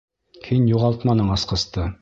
Һин 0.47 0.65
юғалтманың 0.71 1.33
асҡысты! 1.37 1.89